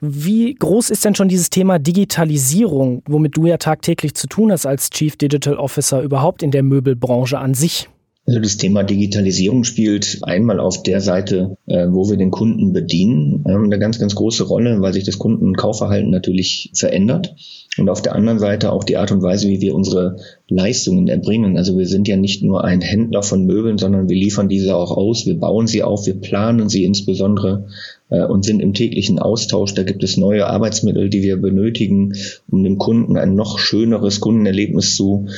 Wie 0.00 0.54
groß 0.54 0.90
ist 0.90 1.04
denn 1.04 1.14
schon 1.14 1.28
dieses 1.28 1.50
Thema 1.50 1.78
Digitalisierung, 1.78 3.02
womit 3.06 3.36
du 3.36 3.46
ja 3.46 3.56
tagtäglich 3.58 4.14
zu 4.14 4.26
tun 4.28 4.50
hast 4.50 4.66
als 4.66 4.90
Chief 4.90 5.16
Digital 5.16 5.56
Officer 5.56 6.02
überhaupt 6.02 6.42
in 6.42 6.50
der 6.50 6.62
Möbelbranche 6.62 7.38
an 7.38 7.54
sich? 7.54 7.88
Also 8.28 8.40
das 8.40 8.58
Thema 8.58 8.82
Digitalisierung 8.82 9.64
spielt 9.64 10.18
einmal 10.20 10.60
auf 10.60 10.82
der 10.82 11.00
Seite, 11.00 11.56
äh, 11.64 11.86
wo 11.88 12.10
wir 12.10 12.18
den 12.18 12.30
Kunden 12.30 12.74
bedienen, 12.74 13.42
ähm, 13.48 13.64
eine 13.64 13.78
ganz, 13.78 13.98
ganz 13.98 14.14
große 14.14 14.44
Rolle, 14.44 14.82
weil 14.82 14.92
sich 14.92 15.04
das 15.04 15.18
Kundenkaufverhalten 15.18 16.10
natürlich 16.10 16.70
verändert. 16.74 17.34
Und 17.78 17.88
auf 17.88 18.02
der 18.02 18.14
anderen 18.14 18.38
Seite 18.38 18.70
auch 18.70 18.84
die 18.84 18.98
Art 18.98 19.12
und 19.12 19.22
Weise, 19.22 19.48
wie 19.48 19.62
wir 19.62 19.74
unsere 19.74 20.18
Leistungen 20.46 21.08
erbringen. 21.08 21.56
Also 21.56 21.78
wir 21.78 21.86
sind 21.86 22.06
ja 22.06 22.18
nicht 22.18 22.42
nur 22.42 22.64
ein 22.64 22.82
Händler 22.82 23.22
von 23.22 23.46
Möbeln, 23.46 23.78
sondern 23.78 24.10
wir 24.10 24.16
liefern 24.16 24.50
diese 24.50 24.76
auch 24.76 24.94
aus, 24.94 25.24
wir 25.24 25.38
bauen 25.38 25.66
sie 25.66 25.82
auf, 25.82 26.04
wir 26.04 26.20
planen 26.20 26.68
sie 26.68 26.84
insbesondere 26.84 27.68
äh, 28.10 28.26
und 28.26 28.44
sind 28.44 28.60
im 28.60 28.74
täglichen 28.74 29.18
Austausch. 29.18 29.72
Da 29.72 29.84
gibt 29.84 30.04
es 30.04 30.18
neue 30.18 30.46
Arbeitsmittel, 30.46 31.08
die 31.08 31.22
wir 31.22 31.40
benötigen, 31.40 32.12
um 32.50 32.62
dem 32.62 32.76
Kunden 32.76 33.16
ein 33.16 33.34
noch 33.34 33.58
schöneres 33.58 34.20
Kundenerlebnis 34.20 34.96
zu, 34.96 35.28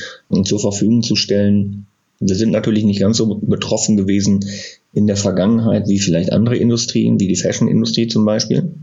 zur 0.43 0.59
Verfügung 0.59 1.03
zu 1.03 1.15
stellen. 1.15 1.87
Wir 2.21 2.35
sind 2.35 2.51
natürlich 2.51 2.85
nicht 2.85 2.99
ganz 2.99 3.17
so 3.17 3.35
betroffen 3.35 3.97
gewesen 3.97 4.45
in 4.93 5.07
der 5.07 5.15
Vergangenheit 5.15 5.87
wie 5.87 5.99
vielleicht 5.99 6.31
andere 6.31 6.55
Industrien, 6.55 7.19
wie 7.19 7.27
die 7.27 7.35
Fashion-Industrie 7.35 8.07
zum 8.07 8.25
Beispiel. 8.25 8.73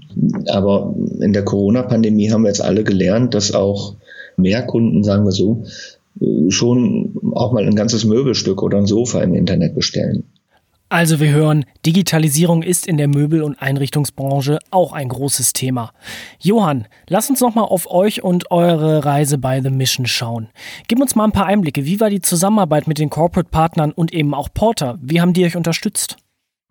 Aber 0.49 0.95
in 1.21 1.33
der 1.33 1.45
Corona-Pandemie 1.45 2.31
haben 2.31 2.43
wir 2.43 2.49
jetzt 2.49 2.63
alle 2.63 2.83
gelernt, 2.83 3.35
dass 3.35 3.55
auch 3.55 3.95
mehr 4.37 4.63
Kunden, 4.63 5.05
sagen 5.05 5.25
wir 5.25 5.33
so, 5.33 5.65
schon 6.49 7.15
auch 7.35 7.53
mal 7.53 7.65
ein 7.65 7.77
ganzes 7.77 8.05
Möbelstück 8.05 8.63
oder 8.63 8.79
ein 8.79 8.87
Sofa 8.87 9.23
im 9.23 9.35
Internet 9.35 9.75
bestellen. 9.75 10.25
Also 10.91 11.21
wir 11.21 11.31
hören, 11.33 11.67
Digitalisierung 11.85 12.63
ist 12.63 12.87
in 12.87 12.97
der 12.97 13.09
Möbel- 13.09 13.43
und 13.43 13.61
Einrichtungsbranche 13.61 14.59
auch 14.71 14.95
ein 14.95 15.11
großes 15.11 15.53
Thema. 15.53 15.93
Johann, 16.39 16.87
lass 17.11 17.29
uns 17.29 17.43
nochmal 17.43 17.67
auf 17.67 17.91
euch 17.91 18.25
und 18.25 18.51
eure 18.51 19.05
Reise 19.05 19.37
bei 19.37 19.61
The 19.61 19.69
Mission 19.69 20.07
schauen. 20.07 20.49
Gib 20.89 20.99
uns 20.99 21.15
mal 21.15 21.25
ein 21.25 21.33
paar 21.33 21.45
Einblicke. 21.45 21.85
Wie 21.85 22.01
war 22.01 22.09
die 22.09 22.23
Zusammenarbeit 22.23 22.87
mit 22.87 22.99
den 22.99 23.11
Corporate-Partnern 23.11 23.93
und 23.93 24.15
eben 24.15 24.33
auch 24.33 24.49
Porter? 24.55 24.99
Wie 25.03 25.21
haben 25.21 25.35
die 25.35 25.45
euch 25.45 25.57
unterstützt? 25.57 26.17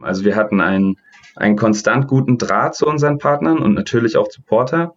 Also 0.02 0.26
wir 0.26 0.36
hatten 0.36 0.62
einen, 0.62 0.96
einen 1.36 1.56
konstant 1.56 2.08
guten 2.08 2.40
Draht 2.40 2.74
zu 2.74 2.88
unseren 2.88 3.20
Partnern 3.20 3.60
und 3.60 3.76
natürlich 3.76 4.18
auch 4.18 4.30
zu 4.30 4.42
Porter. 4.42 4.96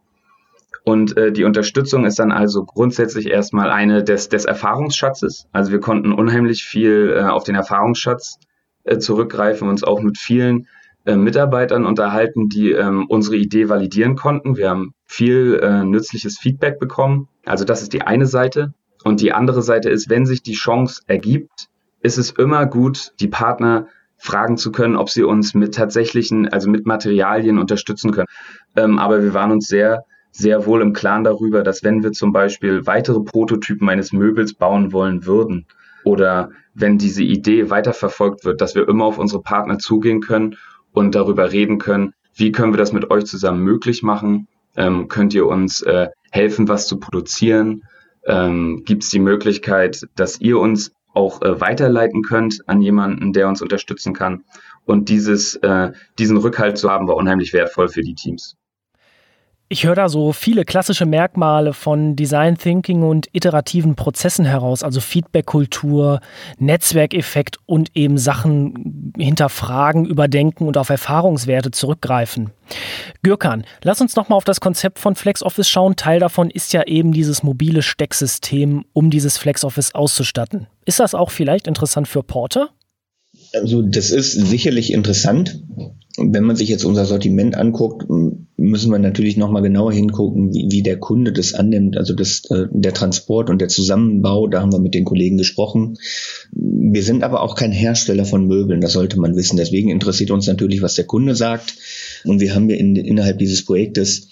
Und 0.84 1.18
äh, 1.18 1.30
die 1.30 1.44
Unterstützung 1.44 2.06
ist 2.06 2.18
dann 2.18 2.32
also 2.32 2.64
grundsätzlich 2.64 3.26
erstmal 3.26 3.70
eine 3.70 4.02
des, 4.02 4.30
des 4.30 4.46
Erfahrungsschatzes. 4.46 5.46
Also 5.52 5.72
wir 5.72 5.80
konnten 5.80 6.10
unheimlich 6.10 6.64
viel 6.64 7.14
äh, 7.14 7.24
auf 7.24 7.44
den 7.44 7.54
Erfahrungsschatz 7.54 8.38
zurückgreifen, 8.98 9.68
uns 9.68 9.84
auch 9.84 10.00
mit 10.00 10.18
vielen 10.18 10.66
äh, 11.04 11.16
Mitarbeitern 11.16 11.86
unterhalten, 11.86 12.48
die 12.48 12.72
ähm, 12.72 13.06
unsere 13.08 13.36
Idee 13.36 13.68
validieren 13.68 14.16
konnten. 14.16 14.56
Wir 14.56 14.70
haben 14.70 14.92
viel 15.06 15.58
äh, 15.62 15.84
nützliches 15.84 16.38
Feedback 16.38 16.78
bekommen. 16.78 17.28
Also 17.46 17.64
das 17.64 17.82
ist 17.82 17.92
die 17.92 18.02
eine 18.02 18.26
Seite. 18.26 18.74
Und 19.02 19.20
die 19.20 19.32
andere 19.32 19.62
Seite 19.62 19.88
ist, 19.88 20.10
wenn 20.10 20.26
sich 20.26 20.42
die 20.42 20.52
Chance 20.52 21.02
ergibt, 21.06 21.68
ist 22.02 22.18
es 22.18 22.30
immer 22.32 22.66
gut, 22.66 23.12
die 23.20 23.28
Partner 23.28 23.86
fragen 24.18 24.58
zu 24.58 24.72
können, 24.72 24.96
ob 24.96 25.08
sie 25.08 25.22
uns 25.22 25.54
mit 25.54 25.74
tatsächlichen, 25.74 26.48
also 26.48 26.68
mit 26.68 26.84
Materialien 26.84 27.58
unterstützen 27.58 28.10
können. 28.12 28.28
Ähm, 28.76 28.98
aber 28.98 29.22
wir 29.22 29.32
waren 29.32 29.52
uns 29.52 29.66
sehr, 29.66 30.04
sehr 30.30 30.66
wohl 30.66 30.82
im 30.82 30.92
Klaren 30.92 31.24
darüber, 31.24 31.62
dass 31.62 31.82
wenn 31.82 32.02
wir 32.02 32.12
zum 32.12 32.32
Beispiel 32.32 32.86
weitere 32.86 33.20
Prototypen 33.20 33.88
eines 33.88 34.12
Möbels 34.12 34.52
bauen 34.52 34.92
wollen 34.92 35.24
würden, 35.24 35.66
oder 36.04 36.50
wenn 36.80 36.98
diese 36.98 37.22
Idee 37.22 37.70
weiterverfolgt 37.70 38.44
wird, 38.44 38.60
dass 38.60 38.74
wir 38.74 38.88
immer 38.88 39.04
auf 39.04 39.18
unsere 39.18 39.42
Partner 39.42 39.78
zugehen 39.78 40.20
können 40.20 40.56
und 40.92 41.14
darüber 41.14 41.52
reden 41.52 41.78
können, 41.78 42.14
wie 42.34 42.52
können 42.52 42.72
wir 42.72 42.78
das 42.78 42.92
mit 42.92 43.10
euch 43.10 43.24
zusammen 43.26 43.62
möglich 43.62 44.02
machen? 44.02 44.48
Ähm, 44.76 45.08
könnt 45.08 45.34
ihr 45.34 45.46
uns 45.46 45.82
äh, 45.82 46.08
helfen, 46.30 46.68
was 46.68 46.86
zu 46.86 46.98
produzieren? 46.98 47.82
Ähm, 48.24 48.82
Gibt 48.84 49.04
es 49.04 49.10
die 49.10 49.18
Möglichkeit, 49.18 50.06
dass 50.14 50.40
ihr 50.40 50.58
uns 50.58 50.92
auch 51.12 51.42
äh, 51.42 51.60
weiterleiten 51.60 52.22
könnt 52.22 52.60
an 52.66 52.80
jemanden, 52.80 53.32
der 53.32 53.48
uns 53.48 53.62
unterstützen 53.62 54.14
kann? 54.14 54.44
Und 54.84 55.08
dieses, 55.08 55.56
äh, 55.56 55.92
diesen 56.18 56.36
Rückhalt 56.36 56.78
zu 56.78 56.90
haben, 56.90 57.08
war 57.08 57.16
unheimlich 57.16 57.52
wertvoll 57.52 57.88
für 57.88 58.02
die 58.02 58.14
Teams. 58.14 58.56
Ich 59.72 59.84
höre 59.84 59.94
da 59.94 60.08
so 60.08 60.32
viele 60.32 60.64
klassische 60.64 61.06
Merkmale 61.06 61.72
von 61.74 62.16
Design 62.16 62.58
Thinking 62.58 63.04
und 63.04 63.28
iterativen 63.32 63.94
Prozessen 63.94 64.44
heraus, 64.44 64.82
also 64.82 65.00
Feedback-Kultur, 65.00 66.18
Netzwerkeffekt 66.58 67.58
und 67.66 67.92
eben 67.94 68.18
Sachen 68.18 69.12
hinterfragen, 69.16 70.06
überdenken 70.06 70.66
und 70.66 70.76
auf 70.76 70.88
Erfahrungswerte 70.88 71.70
zurückgreifen. 71.70 72.50
Gürkan, 73.22 73.64
lass 73.84 74.00
uns 74.00 74.16
nochmal 74.16 74.38
auf 74.38 74.44
das 74.44 74.60
Konzept 74.60 74.98
von 74.98 75.14
FlexOffice 75.14 75.68
schauen. 75.68 75.94
Teil 75.94 76.18
davon 76.18 76.50
ist 76.50 76.72
ja 76.72 76.82
eben 76.82 77.12
dieses 77.12 77.44
mobile 77.44 77.82
Stecksystem, 77.82 78.86
um 78.92 79.08
dieses 79.08 79.38
FlexOffice 79.38 79.94
auszustatten. 79.94 80.66
Ist 80.84 80.98
das 80.98 81.14
auch 81.14 81.30
vielleicht 81.30 81.68
interessant 81.68 82.08
für 82.08 82.24
Porter? 82.24 82.70
Also 83.52 83.82
das 83.82 84.10
ist 84.10 84.32
sicherlich 84.32 84.92
interessant. 84.92 85.62
Wenn 86.16 86.42
man 86.42 86.56
sich 86.56 86.68
jetzt 86.68 86.84
unser 86.84 87.06
Sortiment 87.06 87.54
anguckt, 87.54 88.04
müssen 88.60 88.92
wir 88.92 88.98
natürlich 88.98 89.38
nochmal 89.38 89.62
genauer 89.62 89.92
hingucken, 89.92 90.52
wie, 90.52 90.66
wie, 90.70 90.82
der 90.82 90.98
Kunde 90.98 91.32
das 91.32 91.54
annimmt. 91.54 91.96
Also 91.96 92.12
das, 92.12 92.44
äh, 92.50 92.66
der 92.70 92.92
Transport 92.92 93.48
und 93.48 93.58
der 93.58 93.68
Zusammenbau, 93.68 94.48
da 94.48 94.60
haben 94.60 94.72
wir 94.72 94.78
mit 94.78 94.94
den 94.94 95.06
Kollegen 95.06 95.38
gesprochen. 95.38 95.96
Wir 96.52 97.02
sind 97.02 97.22
aber 97.22 97.40
auch 97.40 97.54
kein 97.54 97.72
Hersteller 97.72 98.26
von 98.26 98.46
Möbeln, 98.46 98.82
das 98.82 98.92
sollte 98.92 99.18
man 99.18 99.34
wissen. 99.34 99.56
Deswegen 99.56 99.88
interessiert 99.88 100.30
uns 100.30 100.46
natürlich, 100.46 100.82
was 100.82 100.94
der 100.94 101.06
Kunde 101.06 101.34
sagt. 101.34 101.74
Und 102.24 102.40
wir 102.40 102.54
haben 102.54 102.68
ja 102.68 102.76
in, 102.76 102.96
innerhalb 102.96 103.38
dieses 103.38 103.64
Projektes 103.64 104.28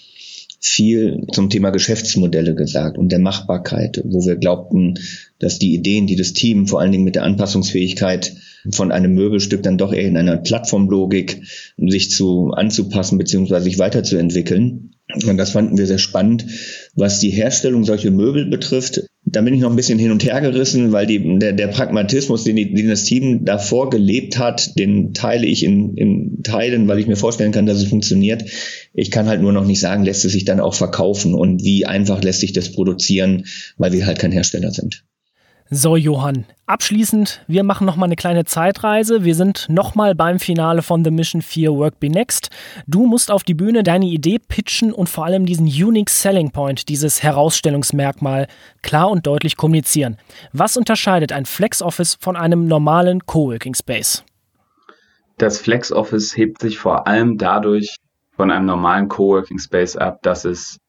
viel 0.59 1.25
zum 1.31 1.49
Thema 1.49 1.71
Geschäftsmodelle 1.71 2.53
gesagt 2.53 2.97
und 2.97 3.11
der 3.11 3.19
Machbarkeit, 3.19 4.01
wo 4.05 4.25
wir 4.25 4.35
glaubten, 4.35 4.99
dass 5.39 5.57
die 5.57 5.73
Ideen, 5.73 6.05
die 6.05 6.17
das 6.17 6.33
Team 6.33 6.67
vor 6.67 6.81
allen 6.81 6.91
Dingen 6.91 7.05
mit 7.05 7.15
der 7.15 7.23
Anpassungsfähigkeit 7.23 8.35
von 8.71 8.91
einem 8.91 9.13
Möbelstück 9.13 9.63
dann 9.63 9.77
doch 9.77 9.93
eher 9.93 10.07
in 10.07 10.17
einer 10.17 10.37
Plattformlogik 10.37 11.41
sich 11.77 12.11
zu 12.11 12.51
anzupassen 12.51 13.17
bzw. 13.17 13.59
sich 13.59 13.79
weiterzuentwickeln. 13.79 14.91
Und 15.25 15.37
das 15.37 15.51
fanden 15.51 15.77
wir 15.77 15.87
sehr 15.87 15.97
spannend. 15.97 16.45
Was 16.95 17.19
die 17.19 17.31
Herstellung 17.31 17.83
solcher 17.83 18.11
Möbel 18.11 18.45
betrifft, 18.45 19.09
da 19.25 19.41
bin 19.41 19.53
ich 19.53 19.61
noch 19.61 19.69
ein 19.69 19.75
bisschen 19.75 19.99
hin 19.99 20.11
und 20.11 20.23
her 20.23 20.39
gerissen, 20.41 20.91
weil 20.91 21.07
die, 21.07 21.39
der, 21.39 21.53
der 21.53 21.67
Pragmatismus, 21.67 22.43
den, 22.43 22.55
die, 22.55 22.73
den 22.73 22.87
das 22.87 23.03
Team 23.03 23.43
davor 23.43 23.89
gelebt 23.89 24.37
hat, 24.37 24.77
den 24.77 25.13
teile 25.13 25.45
ich 25.45 25.63
in, 25.63 25.95
in 25.95 26.43
Teilen, 26.43 26.87
weil 26.87 26.99
ich 26.99 27.07
mir 27.07 27.15
vorstellen 27.15 27.51
kann, 27.51 27.65
dass 27.65 27.77
es 27.77 27.89
funktioniert. 27.89 28.45
Ich 28.93 29.11
kann 29.11 29.27
halt 29.27 29.41
nur 29.41 29.51
noch 29.51 29.65
nicht 29.65 29.79
sagen, 29.79 30.03
lässt 30.03 30.25
es 30.25 30.31
sich 30.31 30.45
dann 30.45 30.59
auch 30.59 30.73
verkaufen 30.73 31.33
und 31.33 31.63
wie 31.63 31.85
einfach 31.85 32.23
lässt 32.23 32.41
sich 32.41 32.53
das 32.53 32.71
produzieren, 32.71 33.45
weil 33.77 33.91
wir 33.91 34.05
halt 34.05 34.19
kein 34.19 34.31
Hersteller 34.31 34.71
sind. 34.71 35.03
So, 35.71 35.95
Johann, 35.95 36.45
abschließend, 36.65 37.45
wir 37.45 37.63
machen 37.63 37.85
nochmal 37.85 38.07
eine 38.07 38.15
kleine 38.15 38.43
Zeitreise. 38.43 39.23
Wir 39.23 39.35
sind 39.35 39.67
nochmal 39.69 40.15
beim 40.15 40.39
Finale 40.39 40.81
von 40.81 41.03
The 41.03 41.11
Mission 41.11 41.43
4 41.43 41.73
Work 41.73 41.99
Be 41.99 42.09
Next. 42.09 42.49
Du 42.87 43.05
musst 43.05 43.29
auf 43.29 43.43
die 43.43 43.53
Bühne 43.53 43.83
deine 43.83 44.07
Idee 44.07 44.39
pitchen 44.39 44.91
und 44.91 45.09
vor 45.09 45.25
allem 45.25 45.45
diesen 45.45 45.67
Unique 45.67 46.09
Selling 46.09 46.49
Point, 46.49 46.89
dieses 46.89 47.21
Herausstellungsmerkmal, 47.21 48.47
klar 48.81 49.11
und 49.11 49.27
deutlich 49.27 49.57
kommunizieren. 49.57 50.17
Was 50.53 50.75
unterscheidet 50.75 51.31
ein 51.31 51.45
Flex 51.45 51.83
Office 51.83 52.17
von 52.19 52.35
einem 52.35 52.65
normalen 52.65 53.27
Coworking 53.27 53.75
Space? 53.75 54.23
Das 55.37 55.59
Flex 55.59 55.91
Office 55.91 56.35
hebt 56.35 56.61
sich 56.61 56.79
vor 56.79 57.05
allem 57.05 57.37
dadurch 57.37 57.97
von 58.35 58.49
einem 58.49 58.65
normalen 58.65 59.07
Coworking 59.07 59.59
Space 59.59 59.95
ab, 59.95 60.23
dass 60.23 60.45
es 60.45 60.79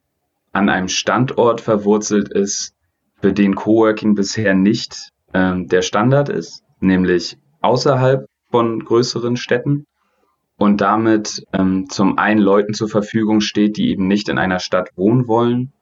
an 0.53 0.71
einem 0.71 0.89
Standort 0.89 1.61
verwurzelt 1.61 2.31
ist, 2.31 2.73
für 3.21 3.33
den 3.33 3.55
Coworking 3.55 4.15
bisher 4.15 4.55
nicht 4.55 5.11
ähm, 5.35 5.69
der 5.69 5.83
Standard 5.83 6.29
ist, 6.29 6.63
nämlich 6.81 7.39
außerhalb 7.61 8.27
von 8.51 8.85
größeren 8.85 9.37
Städten 9.37 9.85
und 10.57 10.81
damit 10.81 11.45
ähm, 11.53 11.89
zum 11.89 12.19
einen 12.19 12.41
Leuten 12.41 12.75
zur 12.75 12.89
Verfügung 12.89 13.41
steht, 13.41 13.77
die 13.77 13.91
eben 13.91 14.09
nicht 14.09 14.29
in 14.29 14.39
einer 14.39 14.59
Stadt 14.59 14.91
wohnen 14.97 15.29
wollen 15.29 15.73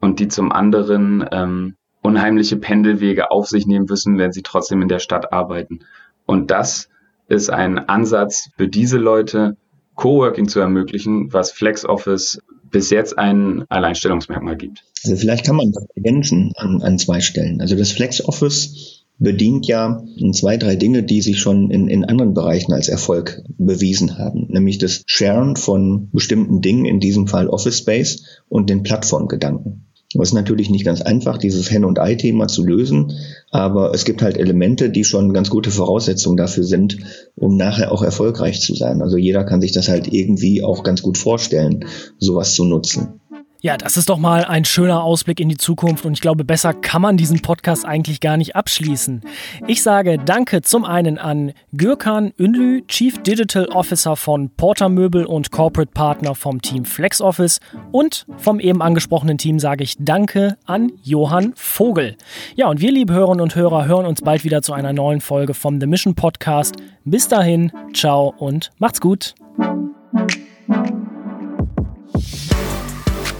und 0.00 0.20
die 0.20 0.28
zum 0.28 0.52
anderen 0.52 1.24
ähm, 1.30 1.76
unheimliche 2.02 2.56
Pendelwege 2.56 3.30
auf 3.30 3.46
sich 3.46 3.66
nehmen 3.66 3.86
müssen, 3.88 4.18
wenn 4.18 4.32
sie 4.32 4.42
trotzdem 4.42 4.82
in 4.82 4.88
der 4.88 4.98
Stadt 4.98 5.32
arbeiten. 5.32 5.80
Und 6.26 6.50
das 6.50 6.88
ist 7.28 7.50
ein 7.50 7.78
Ansatz 7.78 8.50
für 8.56 8.68
diese 8.68 8.98
Leute, 8.98 9.56
Coworking 9.98 10.46
zu 10.48 10.60
ermöglichen, 10.60 11.32
was 11.32 11.50
FlexOffice 11.50 12.38
bis 12.70 12.90
jetzt 12.90 13.18
ein 13.18 13.64
Alleinstellungsmerkmal 13.68 14.56
gibt. 14.56 14.84
Also 15.04 15.16
vielleicht 15.16 15.44
kann 15.44 15.56
man 15.56 15.72
das 15.72 15.86
ergänzen 15.96 16.52
an, 16.56 16.80
an 16.82 16.98
zwei 16.98 17.20
Stellen. 17.20 17.60
Also 17.60 17.74
das 17.74 17.90
FlexOffice 17.90 19.04
bedient 19.18 19.66
ja 19.66 20.00
zwei, 20.32 20.56
drei 20.56 20.76
Dinge, 20.76 21.02
die 21.02 21.20
sich 21.20 21.40
schon 21.40 21.72
in, 21.72 21.88
in 21.88 22.04
anderen 22.04 22.32
Bereichen 22.32 22.72
als 22.72 22.88
Erfolg 22.88 23.42
bewiesen 23.58 24.18
haben, 24.18 24.46
nämlich 24.48 24.78
das 24.78 25.02
Sharen 25.06 25.56
von 25.56 26.10
bestimmten 26.12 26.60
Dingen, 26.60 26.84
in 26.84 27.00
diesem 27.00 27.26
Fall 27.26 27.48
Office 27.48 27.78
Space 27.78 28.22
und 28.48 28.70
den 28.70 28.84
Plattformgedanken. 28.84 29.87
Es 30.14 30.28
ist 30.28 30.34
natürlich 30.34 30.70
nicht 30.70 30.86
ganz 30.86 31.02
einfach, 31.02 31.36
dieses 31.36 31.70
Hen- 31.70 31.84
und 31.84 31.98
Ei-Thema 31.98 32.48
zu 32.48 32.64
lösen, 32.64 33.12
aber 33.50 33.92
es 33.94 34.06
gibt 34.06 34.22
halt 34.22 34.38
Elemente, 34.38 34.88
die 34.88 35.04
schon 35.04 35.34
ganz 35.34 35.50
gute 35.50 35.70
Voraussetzungen 35.70 36.38
dafür 36.38 36.64
sind, 36.64 36.96
um 37.36 37.56
nachher 37.56 37.92
auch 37.92 38.02
erfolgreich 38.02 38.60
zu 38.60 38.74
sein. 38.74 39.02
Also 39.02 39.18
jeder 39.18 39.44
kann 39.44 39.60
sich 39.60 39.72
das 39.72 39.88
halt 39.88 40.10
irgendwie 40.10 40.62
auch 40.62 40.82
ganz 40.82 41.02
gut 41.02 41.18
vorstellen, 41.18 41.84
sowas 42.18 42.54
zu 42.54 42.64
nutzen. 42.64 43.20
Ja, 43.60 43.76
das 43.76 43.96
ist 43.96 44.08
doch 44.08 44.18
mal 44.18 44.44
ein 44.44 44.64
schöner 44.64 45.02
Ausblick 45.02 45.40
in 45.40 45.48
die 45.48 45.56
Zukunft 45.56 46.06
und 46.06 46.12
ich 46.12 46.20
glaube, 46.20 46.44
besser 46.44 46.72
kann 46.72 47.02
man 47.02 47.16
diesen 47.16 47.42
Podcast 47.42 47.84
eigentlich 47.84 48.20
gar 48.20 48.36
nicht 48.36 48.54
abschließen. 48.54 49.22
Ich 49.66 49.82
sage 49.82 50.16
Danke 50.16 50.62
zum 50.62 50.84
einen 50.84 51.18
an 51.18 51.52
Gürkan 51.72 52.32
Ünlü, 52.38 52.86
Chief 52.86 53.20
Digital 53.20 53.66
Officer 53.66 54.14
von 54.14 54.50
Porter 54.50 54.88
Möbel 54.88 55.24
und 55.24 55.50
Corporate 55.50 55.90
Partner 55.92 56.36
vom 56.36 56.62
Team 56.62 56.84
FlexOffice 56.84 57.58
und 57.90 58.26
vom 58.36 58.60
eben 58.60 58.80
angesprochenen 58.80 59.38
Team 59.38 59.58
sage 59.58 59.82
ich 59.82 59.96
Danke 59.98 60.56
an 60.64 60.92
Johann 61.02 61.52
Vogel. 61.56 62.16
Ja, 62.54 62.68
und 62.68 62.80
wir, 62.80 62.92
liebe 62.92 63.12
Hörerinnen 63.12 63.42
und 63.42 63.56
Hörer, 63.56 63.86
hören 63.86 64.06
uns 64.06 64.22
bald 64.22 64.44
wieder 64.44 64.62
zu 64.62 64.72
einer 64.72 64.92
neuen 64.92 65.20
Folge 65.20 65.52
vom 65.52 65.80
The 65.80 65.88
Mission 65.88 66.14
Podcast. 66.14 66.76
Bis 67.04 67.26
dahin, 67.26 67.72
ciao 67.92 68.32
und 68.38 68.70
macht's 68.78 69.00
gut. 69.00 69.34